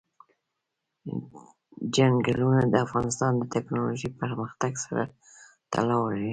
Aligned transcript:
چنګلونه 1.93 2.61
د 2.67 2.75
افغانستان 2.85 3.31
د 3.37 3.43
تکنالوژۍ 3.53 4.09
پرمختګ 4.21 4.71
سره 4.85 5.03
تړاو 5.73 6.03
لري. 6.13 6.29